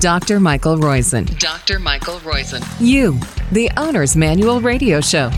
[0.00, 0.40] Dr.
[0.40, 1.38] Michael Roizen.
[1.38, 1.78] Dr.
[1.78, 2.64] Michael Roizen.
[2.80, 3.18] You,
[3.52, 5.30] the Owner's Manual Radio Show.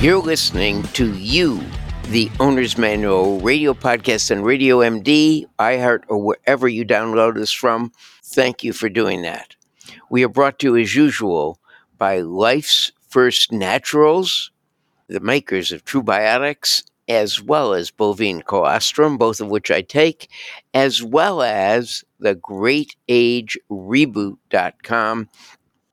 [0.00, 1.62] You're listening to You,
[2.08, 7.92] the Owner's Manual radio podcast on Radio MD, iHeart, or wherever you download us from.
[8.22, 9.54] Thank you for doing that.
[10.10, 11.60] We are brought to you as usual
[11.96, 14.50] by Life's First Naturals,
[15.06, 20.30] the makers of True Biotics, as well as bovine colostrum, both of which I take,
[20.72, 25.28] as well as the greatagereboot.com,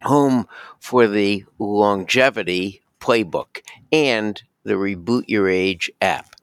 [0.04, 0.48] home
[0.80, 6.36] for the longevity playbook and the Reboot Your Age app.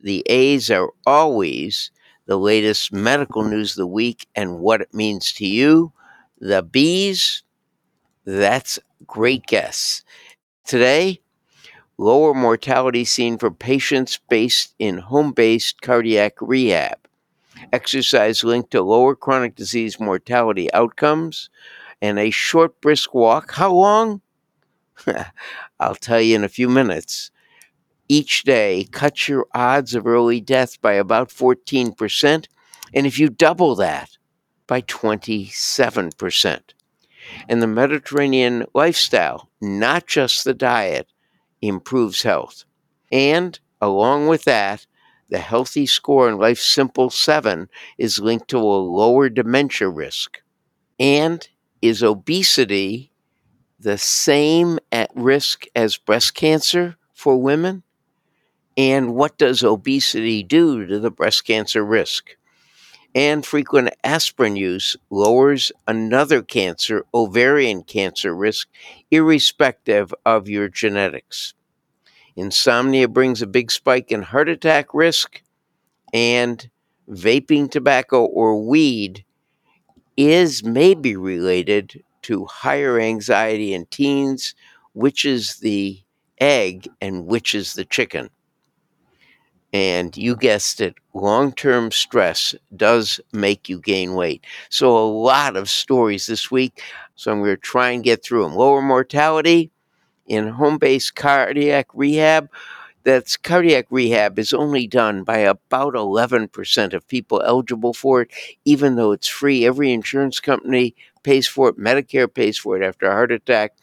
[0.00, 1.90] The A's are always
[2.26, 5.92] the latest medical news of the week and what it means to you.
[6.38, 7.42] The B's,
[8.24, 10.02] that's great guess.
[10.64, 11.20] Today,
[12.00, 16.96] lower mortality seen for patients based in home based cardiac rehab.
[17.74, 21.50] Exercise linked to lower chronic disease mortality outcomes,
[22.00, 23.52] and a short brisk walk.
[23.52, 24.22] How long?
[25.80, 27.30] I'll tell you in a few minutes.
[28.08, 32.46] Each day cuts your odds of early death by about 14%,
[32.94, 34.16] and if you double that,
[34.66, 36.60] by 27%.
[37.48, 41.12] And the Mediterranean lifestyle, not just the diet,
[41.62, 42.64] improves health.
[43.12, 44.86] And along with that,
[45.28, 50.42] the healthy score in Life Simple 7 is linked to a lower dementia risk.
[50.98, 51.46] And
[51.80, 53.12] is obesity
[53.78, 57.82] the same at risk as breast cancer for women?
[58.76, 62.36] And what does obesity do to the breast cancer risk?
[63.14, 68.68] And frequent aspirin use lowers another cancer, ovarian cancer risk,
[69.10, 71.54] irrespective of your genetics.
[72.36, 75.42] Insomnia brings a big spike in heart attack risk,
[76.12, 76.70] and
[77.08, 79.24] vaping tobacco or weed
[80.16, 84.54] is maybe related to higher anxiety in teens,
[84.92, 86.00] which is the
[86.40, 88.30] egg and which is the chicken.
[89.72, 94.44] And you guessed it, long term stress does make you gain weight.
[94.68, 96.82] So, a lot of stories this week.
[97.14, 98.54] So, I'm going to try and get through them.
[98.56, 99.70] Lower mortality
[100.26, 102.48] in home based cardiac rehab.
[103.04, 108.30] That's cardiac rehab is only done by about 11% of people eligible for it,
[108.64, 109.64] even though it's free.
[109.64, 113.74] Every insurance company pays for it, Medicare pays for it after a heart attack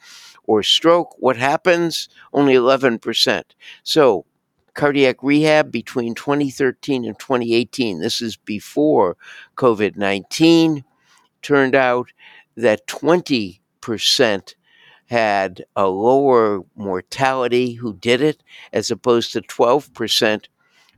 [0.44, 1.16] or stroke.
[1.20, 2.10] What happens?
[2.32, 3.44] Only 11%.
[3.84, 4.26] So,
[4.78, 9.18] cardiac rehab between 2013 and 2018, this is before
[9.58, 10.86] COVID 19,
[11.42, 12.12] turned out
[12.56, 13.60] that 20%
[15.08, 20.46] had a lower mortality who did it, as opposed to 12%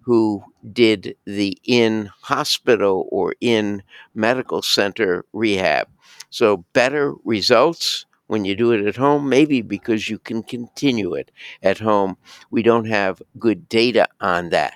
[0.02, 3.82] who did the in hospital or in
[4.14, 5.88] medical center rehab.
[6.30, 11.32] So, better results when you do it at home, maybe because you can continue it
[11.64, 12.16] at home.
[12.52, 14.76] We don't have good data on that.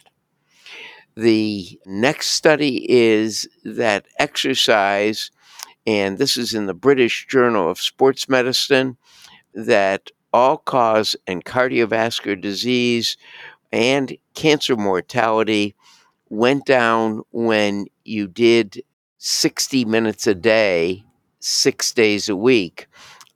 [1.16, 5.30] The next study is that exercise,
[5.86, 8.97] and this is in the British Journal of Sports Medicine,
[9.53, 13.18] that all cause and cardiovascular disease
[13.72, 15.75] and cancer mortality
[16.28, 18.81] went down when you did
[19.19, 21.03] 60 minutes a day,
[21.40, 22.88] six days a week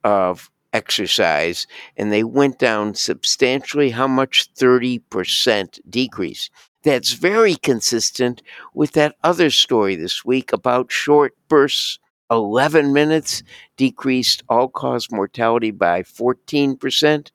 [0.07, 3.90] of exercise, and they went down substantially.
[3.90, 4.53] How much?
[4.53, 6.50] 30% decrease.
[6.84, 8.41] That's very consistent
[8.73, 12.00] with that other story this week about short bursts.
[12.31, 13.44] 11 minutes
[13.78, 17.31] decreased all cause mortality by 14%,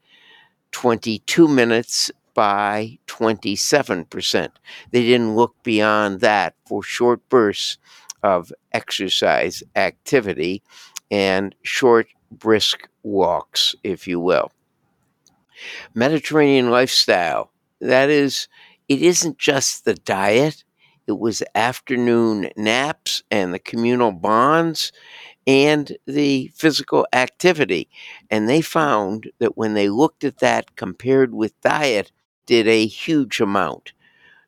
[0.70, 4.48] 22 minutes by 27%.
[4.90, 7.78] They didn't look beyond that for short bursts
[8.22, 10.62] of exercise activity
[11.10, 12.06] and short
[12.38, 14.50] brisk walks, if you will.
[15.94, 17.50] Mediterranean lifestyle,
[17.80, 18.48] that is,
[18.88, 20.64] it isn't just the diet,
[21.06, 24.92] it was afternoon naps and the communal bonds
[25.46, 27.88] and the physical activity.
[28.30, 32.12] And they found that when they looked at that compared with diet,
[32.46, 33.92] did a huge amount.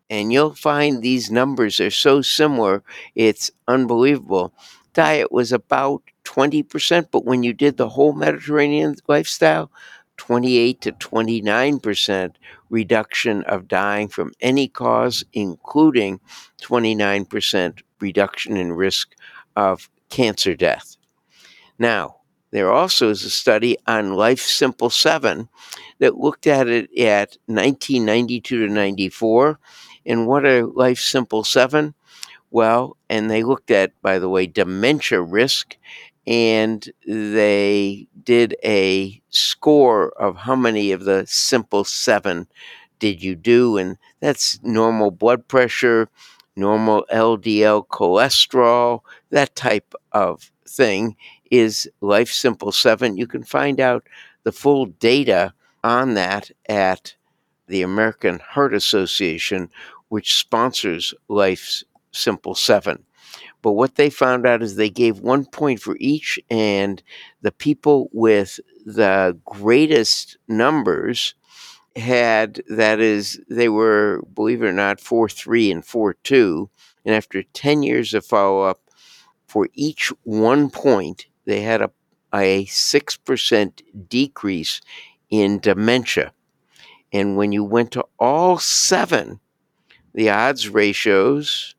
[0.09, 2.83] And you'll find these numbers are so similar,
[3.15, 4.53] it's unbelievable.
[4.93, 9.71] Diet was about 20%, but when you did the whole Mediterranean lifestyle,
[10.17, 12.35] 28 to 29%
[12.71, 16.21] reduction of dying from any cause, including
[16.63, 19.15] 29% reduction in risk
[19.57, 20.97] of cancer death.
[21.79, 22.17] Now,
[22.51, 25.49] there also is a study on Life Simple 7
[25.99, 29.59] that looked at it at 1992 to 94.
[30.07, 31.95] And what are Life Simple 7?
[32.53, 35.77] Well, and they looked at, by the way, dementia risk,
[36.27, 42.47] and they did a score of how many of the simple seven
[42.99, 46.09] did you do, and that's normal blood pressure,
[46.57, 49.01] normal LDL cholesterol,
[49.31, 51.17] that type of thing
[51.51, 53.17] is Life Simple 7.
[53.17, 54.07] You can find out
[54.45, 57.15] the full data on that at
[57.67, 59.71] the American Heart Association,
[60.09, 63.05] which sponsors Life's Simple 7.
[63.63, 67.03] But what they found out is they gave one point for each, and
[67.43, 71.35] the people with the greatest numbers
[71.97, 76.71] had that is, they were, believe it or not, 4 3 and 4 2.
[77.05, 78.81] And after 10 years of follow up,
[79.47, 81.91] for each one point, they had a,
[82.35, 84.81] a 6% decrease
[85.31, 86.33] in dementia.
[87.13, 89.39] And when you went to all seven,
[90.13, 91.77] the odds ratios,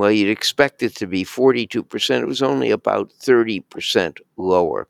[0.00, 2.22] well, you'd expect it to be 42%.
[2.22, 4.88] It was only about 30% lower.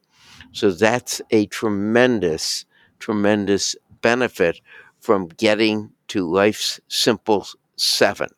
[0.52, 2.64] So that's a tremendous,
[3.00, 4.60] tremendous benefit
[5.00, 7.44] from getting to life's simple
[7.76, 8.28] seven.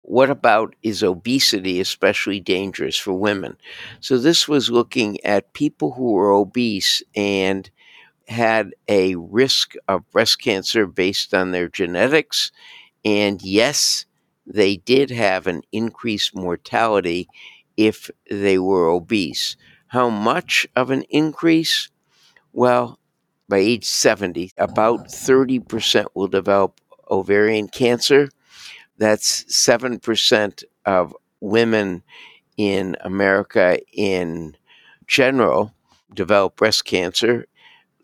[0.00, 3.58] What about is obesity especially dangerous for women?
[4.00, 7.70] So, this was looking at people who were obese and
[8.28, 12.52] had a risk of breast cancer based on their genetics.
[13.04, 14.06] And yes,
[14.46, 17.28] they did have an increased mortality
[17.76, 19.56] if they were obese.
[19.88, 21.88] How much of an increase?
[22.52, 22.98] Well,
[23.48, 26.80] by age 70, about 30% will develop
[27.10, 28.28] ovarian cancer.
[28.98, 32.02] That's 7% of women
[32.56, 34.56] in America in
[35.06, 35.74] general
[36.14, 37.46] develop breast cancer.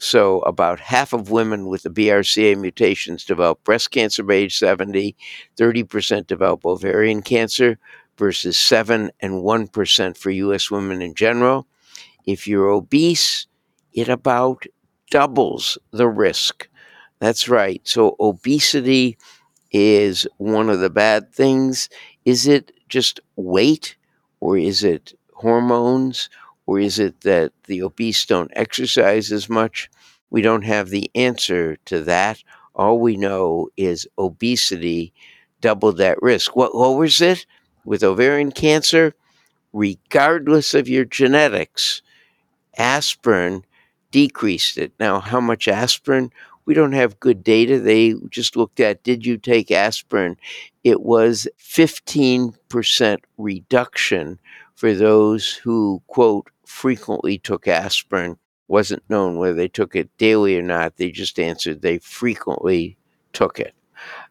[0.00, 5.14] So, about half of women with the BRCA mutations develop breast cancer by age 70,
[5.56, 7.78] 30% develop ovarian cancer
[8.18, 11.66] versus 7 and 1% for US women in general.
[12.26, 13.46] If you're obese,
[13.92, 14.64] it about
[15.10, 16.68] doubles the risk.
[17.20, 17.80] That's right.
[17.84, 19.18] So, obesity
[19.72, 21.88] is one of the bad things.
[22.24, 23.96] Is it just weight,
[24.40, 26.30] or is it hormones,
[26.70, 29.90] or is it that the obese don't exercise as much?
[30.30, 32.44] We don't have the answer to that.
[32.76, 35.12] All we know is obesity
[35.60, 36.54] doubled that risk.
[36.54, 37.44] What lowers it?
[37.84, 39.14] With ovarian cancer,
[39.72, 42.02] regardless of your genetics,
[42.78, 43.64] aspirin
[44.12, 44.92] decreased it.
[45.00, 46.30] Now, how much aspirin?
[46.66, 47.80] We don't have good data.
[47.80, 50.36] They just looked at did you take aspirin?
[50.84, 54.38] It was 15% reduction
[54.80, 58.36] for those who, quote, frequently took aspirin.
[58.68, 60.96] Wasn't known whether they took it daily or not.
[60.96, 62.96] They just answered they frequently
[63.32, 63.74] took it.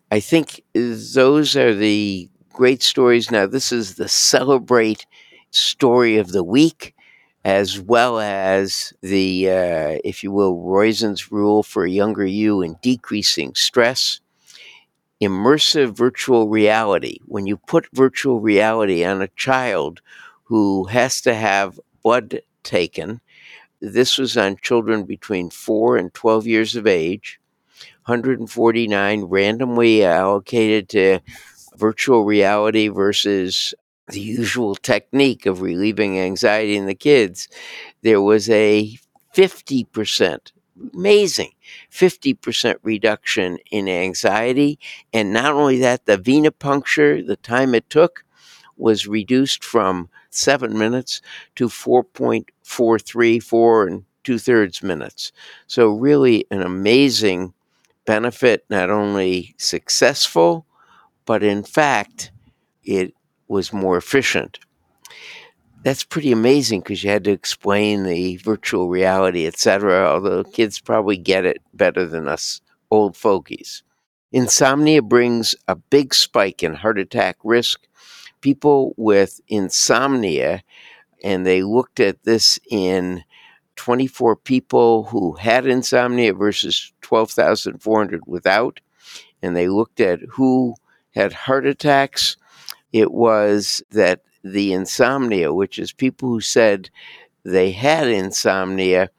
[0.10, 3.30] I think those are the great stories.
[3.30, 5.06] Now, this is the celebrate
[5.52, 6.96] story of the week
[7.46, 12.78] as well as the, uh, if you will, Roizen's rule for a younger you in
[12.82, 14.20] decreasing stress.
[15.22, 17.20] Immersive virtual reality.
[17.26, 20.02] When you put virtual reality on a child
[20.46, 23.22] who has to have blood taken,
[23.81, 27.40] this was on children between 4 and 12 years of age,
[28.06, 31.19] 149 randomly allocated to
[31.78, 33.74] virtual reality versus
[34.10, 37.47] the usual technique of relieving anxiety in the kids,
[38.02, 38.97] there was a
[39.35, 40.52] 50%,
[40.94, 41.52] amazing,
[41.92, 44.80] 50% reduction in anxiety.
[45.14, 48.26] And not only that, the venipuncture, the time it took,
[48.78, 51.21] was reduced from seven minutes
[51.56, 55.31] to 4.434 and two thirds minutes.
[55.68, 57.54] So, really, an amazing
[58.06, 60.66] benefit, not only successful,
[61.26, 62.31] but in fact,
[62.83, 63.14] it
[63.48, 64.59] was more efficient.
[65.83, 70.07] That's pretty amazing because you had to explain the virtual reality, etc.
[70.07, 73.83] Although kids probably get it better than us old fogies.
[74.31, 77.88] Insomnia brings a big spike in heart attack risk.
[78.42, 80.64] People with insomnia,
[81.24, 83.24] and they looked at this in
[83.76, 88.80] 24 people who had insomnia versus 12,400 without,
[89.42, 90.76] and they looked at who
[91.14, 92.38] had heart attacks
[92.92, 96.90] it was that the insomnia, which is people who said
[97.44, 99.10] they had insomnia,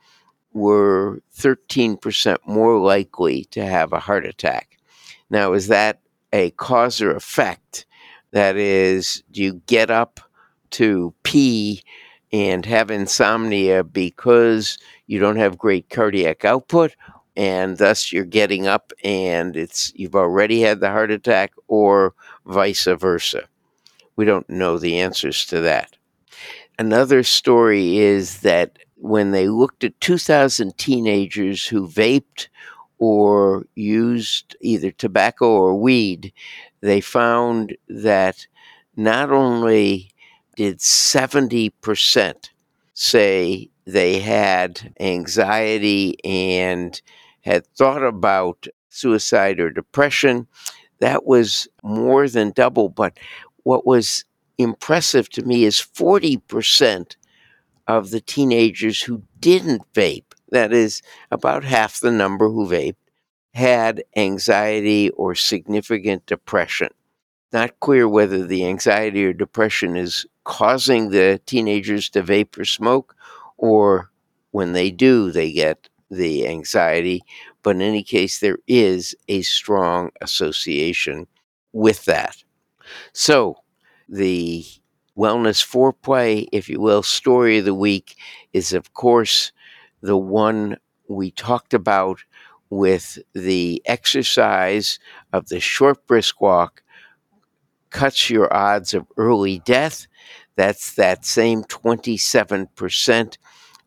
[0.53, 4.79] were 13% more likely to have a heart attack.
[5.29, 6.01] Now, is that
[6.33, 7.87] a cause or effect?
[8.33, 10.21] That is, do you get up
[10.73, 11.83] to pee
[12.33, 16.95] and have insomnia because you don't have great cardiac output
[17.37, 22.15] and thus you're getting up and it's you've already had the heart attack or
[22.47, 23.49] vice versa?
[24.17, 25.97] We don't know the answers to that.
[26.79, 32.49] Another story is that when they looked at 2,000 teenagers who vaped
[33.01, 36.33] or used either tobacco or weed,
[36.81, 38.47] they found that
[38.97, 40.13] not only
[40.55, 42.51] did 70%
[42.93, 47.01] say they had anxiety and
[47.41, 50.47] had thought about suicide or depression,
[50.99, 52.91] that was more than double.
[52.91, 53.19] But
[53.63, 54.25] what was
[54.59, 57.17] impressive to me is 40%
[57.87, 62.97] of the teenagers who didn't vape, that is about half the number who vaped,
[63.55, 66.89] had anxiety or significant depression.
[67.53, 73.17] Not clear whether the anxiety or depression is causing the teenagers to vape or smoke,
[73.57, 74.11] or
[74.53, 77.23] when they do, they get the anxiety.
[77.63, 81.27] But in any case, there is a strong association
[81.73, 82.43] with that.
[83.13, 83.57] So,
[84.09, 84.65] the
[85.17, 88.17] wellness foreplay, if you will, story of the week
[88.53, 89.53] is, of course,
[90.03, 90.79] the one
[91.09, 92.21] we talked about
[92.71, 94.99] with the exercise
[95.33, 96.83] of the short brisk walk
[97.91, 100.07] cuts your odds of early death.
[100.57, 103.37] That's that same 27%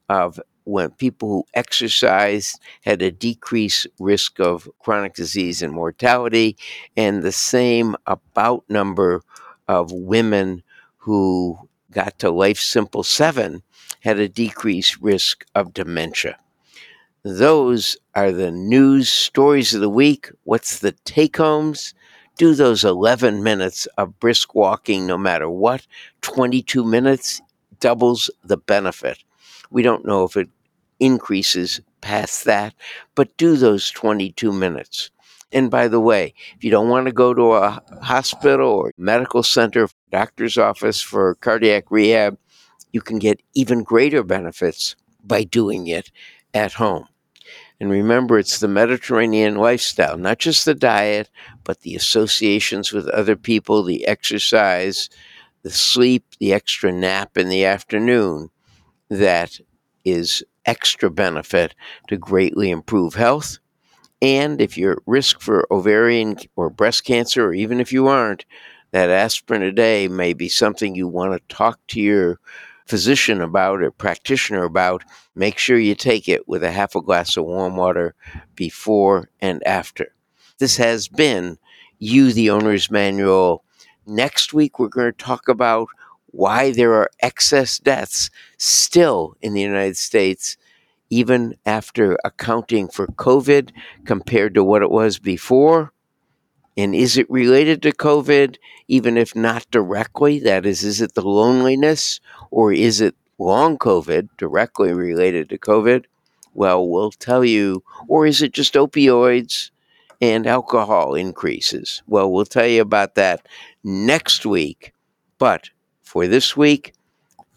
[0.10, 6.58] of when people who exercise had a decreased risk of chronic disease and mortality,
[6.96, 9.22] and the same about number
[9.68, 10.64] of women
[10.98, 11.58] who
[11.94, 13.64] got to Life Simple 7
[14.02, 16.38] had a decreased risk of dementia.
[17.24, 20.30] Those are the news stories of the week.
[20.44, 21.94] What's the take homes?
[22.36, 25.88] Do those 11 minutes of brisk walking no matter what.
[26.22, 27.42] 22 minutes
[27.80, 29.24] doubles the benefit.
[29.70, 30.50] We don't know if it
[31.00, 32.74] increases past that,
[33.16, 35.12] but do those 22 minutes.
[35.54, 39.44] And by the way, if you don't want to go to a hospital or medical
[39.44, 42.38] center, doctor's office for cardiac rehab,
[42.92, 46.12] you can get even greater benefits by doing it
[46.54, 47.08] at home.
[47.80, 51.30] And remember, it's the Mediterranean lifestyle, not just the diet,
[51.64, 55.10] but the associations with other people, the exercise,
[55.64, 58.50] the sleep, the extra nap in the afternoon
[59.10, 59.60] that
[60.06, 61.76] is extra benefit
[62.08, 63.60] to greatly improve health.
[64.24, 68.46] And if you're at risk for ovarian or breast cancer, or even if you aren't,
[68.92, 72.40] that aspirin a day may be something you want to talk to your
[72.88, 75.04] physician about or practitioner about.
[75.36, 78.16] Make sure you take it with a half a glass of warm water
[78.56, 80.14] before and after.
[80.58, 81.58] This has been
[82.00, 83.66] You, the Owner's Manual.
[84.08, 85.90] Next week, we're going to talk about
[86.28, 90.56] why there are excess deaths still in the United States,
[91.14, 93.70] even after accounting for COVID
[94.04, 95.94] compared to what it was before.
[96.76, 100.40] And is it related to COVID, even if not directly?
[100.40, 106.06] That is, is it the loneliness or is it long COVID directly related to COVID?
[106.56, 107.84] Well, we'll tell you.
[108.08, 109.70] Or is it just opioids
[110.20, 112.02] and alcohol increases?
[112.08, 113.48] Well, we'll tell you about that
[113.84, 114.94] next week.
[115.38, 115.70] But
[116.02, 116.94] for this week.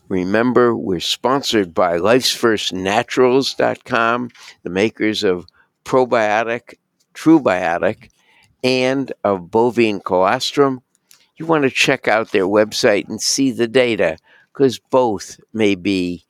[0.09, 4.31] Remember, we're sponsored by lifesfirstnaturals.com,
[4.63, 5.47] the makers of
[5.85, 6.75] probiotic,
[7.15, 8.11] TrueBiotic,
[8.63, 10.83] and of bovine colostrum.
[11.37, 14.19] You want to check out their website and see the data
[14.53, 16.25] because both may be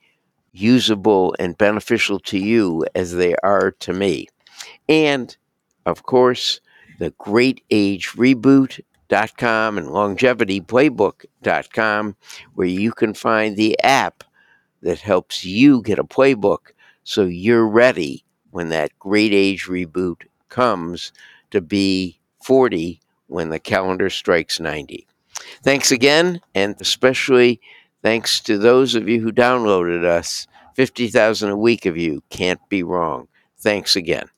[0.51, 4.27] usable and beneficial to you as they are to me.
[4.89, 5.37] And,
[5.85, 6.59] of course,
[6.99, 8.79] the Great Age Reboot
[9.37, 12.15] com and longevityplaybook.com,
[12.53, 14.23] where you can find the app
[14.81, 16.71] that helps you get a playbook
[17.03, 21.11] so you're ready when that great age reboot comes
[21.51, 25.07] to be 40 when the calendar strikes 90.
[25.63, 27.59] Thanks again, and especially
[28.01, 30.47] thanks to those of you who downloaded us.
[30.75, 33.27] 50,000 a week of you can't be wrong.
[33.57, 34.29] Thanks again.